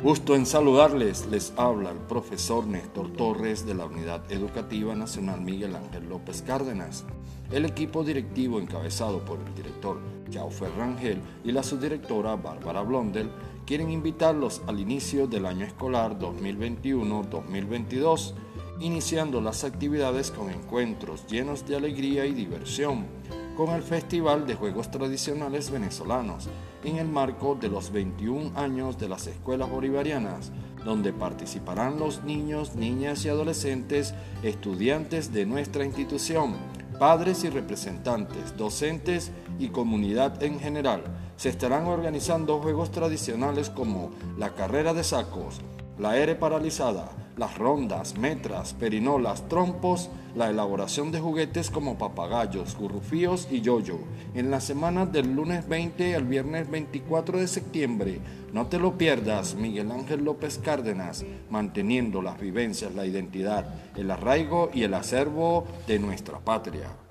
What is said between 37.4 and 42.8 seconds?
y representantes, docentes y comunidad en general. Se estarán organizando